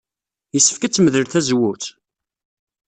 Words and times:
Yessefk 0.53 0.83
ad 0.83 0.91
temdel 0.93 1.25
tazewwut? 1.27 1.85